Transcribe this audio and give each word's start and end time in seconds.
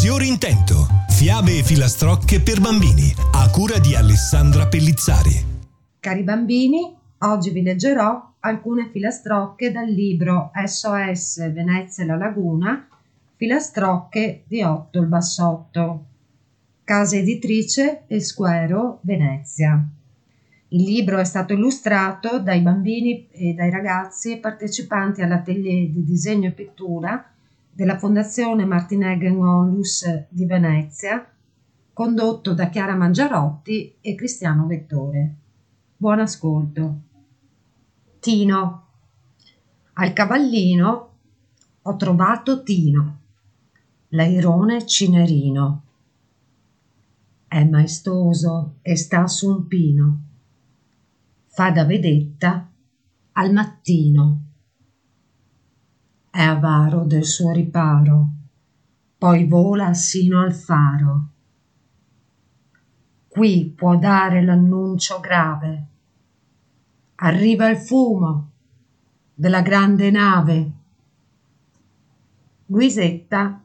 Fior 0.00 0.22
Intento. 0.22 0.86
Fiabe 1.08 1.58
e 1.58 1.64
filastrocche 1.64 2.40
per 2.40 2.60
bambini. 2.60 3.12
A 3.32 3.50
cura 3.50 3.80
di 3.80 3.96
Alessandra 3.96 4.68
Pellizzari. 4.68 5.32
Cari 5.98 6.22
bambini, 6.22 6.94
oggi 7.18 7.50
vi 7.50 7.62
leggerò 7.62 8.34
alcune 8.38 8.90
filastrocche 8.92 9.72
dal 9.72 9.90
libro 9.90 10.52
SOS 10.64 11.50
Venezia 11.52 12.04
e 12.04 12.06
la 12.06 12.14
Laguna, 12.14 12.86
filastrocche 13.34 14.44
di 14.46 14.62
Otto 14.62 15.00
il 15.00 15.08
Bassotto. 15.08 16.04
Casa 16.84 17.16
editrice 17.16 18.02
Esquero, 18.06 19.00
Venezia. 19.00 19.84
Il 20.68 20.84
libro 20.84 21.18
è 21.18 21.24
stato 21.24 21.54
illustrato 21.54 22.38
dai 22.38 22.60
bambini 22.60 23.26
e 23.32 23.52
dai 23.52 23.70
ragazzi 23.70 24.36
partecipanti 24.36 25.22
all'atelier 25.22 25.88
di 25.88 26.04
disegno 26.04 26.46
e 26.46 26.52
pittura 26.52 27.32
della 27.78 27.96
Fondazione 27.96 28.64
Martineggen 28.64 29.40
Onlus 29.40 30.26
di 30.30 30.46
Venezia, 30.46 31.24
condotto 31.92 32.52
da 32.52 32.70
Chiara 32.70 32.96
Mangiarotti 32.96 33.98
e 34.00 34.16
Cristiano 34.16 34.66
Vettore. 34.66 35.34
Buon 35.96 36.18
ascolto. 36.18 37.02
Tino. 38.18 38.86
Al 39.92 40.12
cavallino 40.12 41.12
ho 41.80 41.94
trovato 41.94 42.64
Tino, 42.64 43.18
l'airone 44.08 44.84
cinerino. 44.84 45.82
È 47.46 47.62
maestoso 47.62 48.78
e 48.82 48.96
sta 48.96 49.28
su 49.28 49.50
un 49.50 49.68
pino. 49.68 50.22
Fa 51.46 51.70
da 51.70 51.84
vedetta 51.84 52.68
al 53.34 53.52
mattino. 53.52 54.46
È 56.38 56.42
avaro 56.44 57.02
del 57.02 57.24
suo 57.24 57.50
riparo, 57.50 58.28
poi 59.18 59.48
vola 59.48 59.92
sino 59.92 60.40
al 60.40 60.54
faro. 60.54 61.28
Qui 63.26 63.72
può 63.74 63.96
dare 63.96 64.44
l'annuncio 64.44 65.18
grave. 65.18 65.86
Arriva 67.16 67.68
il 67.68 67.78
fumo 67.78 68.50
della 69.34 69.62
grande 69.62 70.12
nave. 70.12 70.72
Luisetta, 72.66 73.60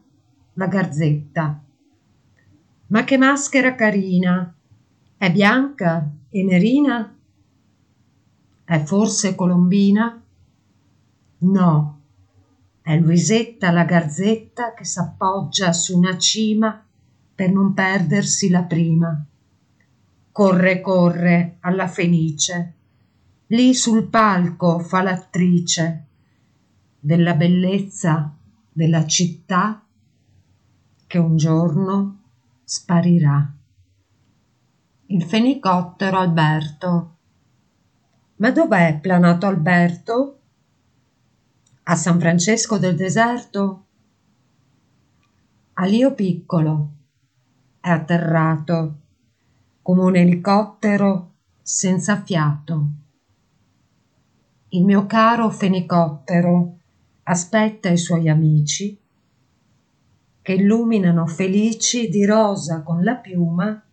la 0.54 0.66
garzetta 0.66 1.62
ma 2.86 3.04
che 3.04 3.16
maschera 3.16 3.76
carina! 3.76 4.52
È 5.16 5.30
bianca 5.30 6.10
e 6.28 6.42
nerina? 6.42 7.16
È 8.64 8.82
forse 8.82 9.36
colombina? 9.36 10.20
No, 11.38 11.93
è 12.86 12.98
Luisetta 12.98 13.70
la 13.70 13.84
garzetta 13.84 14.74
che 14.74 14.84
s'appoggia 14.84 15.72
su 15.72 15.96
una 15.96 16.18
cima 16.18 16.84
per 17.34 17.50
non 17.50 17.72
perdersi 17.72 18.50
la 18.50 18.62
prima. 18.64 19.24
Corre, 20.30 20.82
corre 20.82 21.56
alla 21.60 21.88
Fenice, 21.88 22.74
lì 23.46 23.72
sul 23.72 24.08
palco 24.08 24.80
fa 24.80 25.00
l'attrice 25.00 26.08
della 27.00 27.32
bellezza 27.32 28.36
della 28.70 29.06
città 29.06 29.82
che 31.06 31.16
un 31.16 31.38
giorno 31.38 32.20
sparirà. 32.64 33.50
Il 35.06 35.22
fenicottero 35.22 36.18
Alberto. 36.18 37.16
Ma 38.36 38.50
dov'è 38.50 38.98
planato 39.00 39.46
Alberto? 39.46 40.40
A 41.86 41.96
San 41.96 42.18
Francesco 42.18 42.78
del 42.78 42.96
deserto? 42.96 43.84
A 45.74 45.86
Piccolo. 46.14 46.92
È 47.78 47.90
atterrato 47.90 49.00
come 49.82 50.00
un 50.00 50.16
elicottero 50.16 51.34
senza 51.60 52.22
fiato. 52.22 52.88
Il 54.68 54.82
mio 54.82 55.04
caro 55.04 55.50
fenicottero 55.50 56.78
aspetta 57.24 57.90
i 57.90 57.98
suoi 57.98 58.30
amici 58.30 58.98
che 60.40 60.52
illuminano 60.54 61.26
felici 61.26 62.08
di 62.08 62.24
rosa 62.24 62.82
con 62.82 63.04
la 63.04 63.16
piuma 63.16 63.84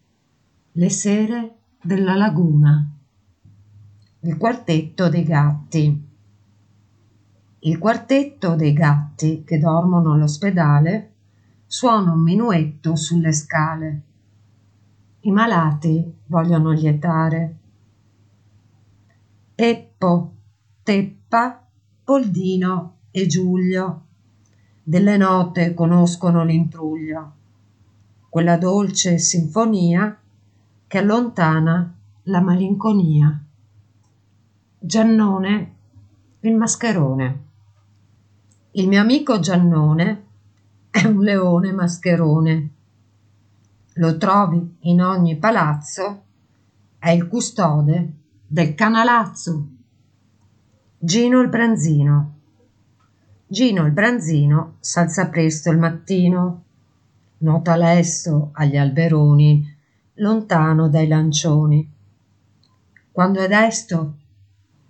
le 0.71 0.89
sere 0.89 1.55
della 1.83 2.15
laguna. 2.15 2.89
Il 4.21 4.37
quartetto 4.37 5.09
dei 5.09 5.23
gatti. 5.25 6.10
Il 7.63 7.77
quartetto 7.77 8.55
dei 8.55 8.73
gatti 8.73 9.43
che 9.43 9.59
dormono 9.59 10.13
all'ospedale 10.13 11.13
suona 11.67 12.11
un 12.11 12.21
minuetto 12.21 12.95
sulle 12.95 13.31
scale. 13.33 14.01
I 15.21 15.31
malati 15.31 16.11
vogliono 16.25 16.71
lietare. 16.71 17.55
Peppo, 19.53 20.33
Teppa, 20.81 21.63
Poldino 22.03 22.95
e 23.11 23.27
Giulio 23.27 24.05
delle 24.83 25.15
note 25.15 25.75
conoscono 25.75 26.43
l'intruglio, 26.43 27.31
quella 28.27 28.57
dolce 28.57 29.19
sinfonia 29.19 30.19
che 30.87 30.97
allontana 30.97 31.95
la 32.23 32.41
malinconia. 32.41 33.39
Giannone, 34.79 35.75
il 36.39 36.55
mascherone. 36.55 37.49
Il 38.73 38.87
mio 38.87 39.01
amico 39.01 39.41
Giannone 39.41 40.23
è 40.89 41.03
un 41.03 41.19
leone 41.19 41.73
mascherone. 41.73 42.69
Lo 43.95 44.15
trovi 44.15 44.77
in 44.83 45.01
ogni 45.01 45.35
palazzo, 45.35 46.23
è 46.97 47.09
il 47.09 47.27
custode 47.27 48.13
del 48.47 48.73
canalazzo. 48.73 49.67
Gino 50.97 51.41
il 51.41 51.49
branzino 51.49 52.35
Gino 53.45 53.85
il 53.85 53.91
branzino 53.91 54.75
s'alza 54.79 55.27
presto 55.27 55.69
il 55.69 55.77
mattino, 55.77 56.63
nota 57.39 57.75
lesto 57.75 58.51
agli 58.53 58.77
alberoni, 58.77 59.75
lontano 60.13 60.87
dai 60.87 61.09
lancioni. 61.09 61.91
Quando 63.11 63.41
è 63.41 63.49
desto, 63.49 64.13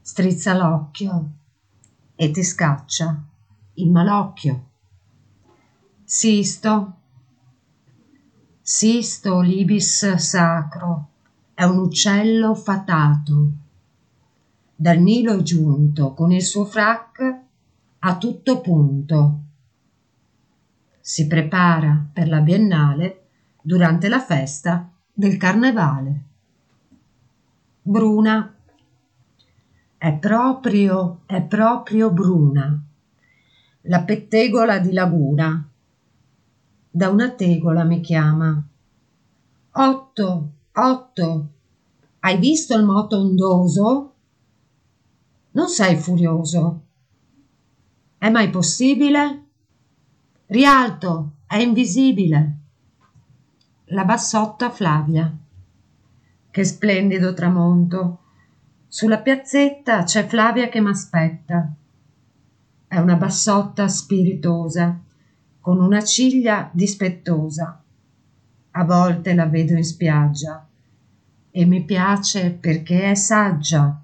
strizza 0.01 0.53
l'occhio 0.53 1.29
e 2.13 2.29
ti 2.29 2.43
scaccia 2.43 3.29
il 3.81 3.91
malocchio. 3.91 4.69
Sisto, 6.03 6.95
Sisto 8.61 9.41
libis 9.41 10.15
sacro, 10.15 11.07
è 11.53 11.63
un 11.63 11.79
uccello 11.79 12.53
fatato. 12.53 13.51
Dal 14.75 14.99
Nilo 14.99 15.37
è 15.37 15.41
giunto 15.41 16.13
con 16.13 16.31
il 16.31 16.43
suo 16.43 16.65
frac 16.65 17.39
a 17.99 18.17
tutto 18.17 18.61
punto. 18.61 19.39
Si 20.99 21.27
prepara 21.27 22.05
per 22.13 22.27
la 22.29 22.39
biennale 22.39 23.25
durante 23.61 24.07
la 24.07 24.19
festa 24.19 24.89
del 25.11 25.37
carnevale. 25.37 26.23
Bruna. 27.81 28.55
È 29.97 30.13
proprio, 30.13 31.21
è 31.25 31.41
proprio 31.41 32.11
bruna. 32.11 32.85
La 33.81 34.03
pettegola 34.03 34.79
di 34.79 34.91
laguna. 34.93 35.69
Da 36.89 37.09
una 37.09 37.31
tegola 37.31 37.83
mi 37.83 38.01
chiama. 38.01 38.63
Otto, 39.71 40.51
otto. 40.71 41.47
Hai 42.19 42.37
visto 42.37 42.77
il 42.77 42.83
moto 42.83 43.17
ondoso? 43.17 44.13
Non 45.51 45.67
sei 45.67 45.95
furioso 45.97 46.83
è 48.21 48.29
mai 48.29 48.51
possibile? 48.51 49.45
Rialto, 50.45 51.37
è 51.47 51.55
invisibile. 51.55 52.57
La 53.85 54.05
bassotta 54.05 54.69
Flavia. 54.69 55.35
Che 56.51 56.63
splendido 56.63 57.33
tramonto. 57.33 58.19
Sulla 58.87 59.17
piazzetta 59.17 60.03
c'è 60.03 60.27
Flavia 60.27 60.69
che 60.69 60.79
m'aspetta. 60.81 61.73
È 62.91 62.97
una 62.97 63.15
bassotta 63.15 63.87
spiritosa, 63.87 64.99
con 65.61 65.79
una 65.79 66.03
ciglia 66.03 66.69
dispettosa. 66.73 67.81
A 68.71 68.83
volte 68.83 69.33
la 69.33 69.45
vedo 69.45 69.75
in 69.75 69.85
spiaggia 69.85 70.67
e 71.49 71.65
mi 71.65 71.85
piace 71.85 72.51
perché 72.51 73.11
è 73.11 73.15
saggia 73.15 73.97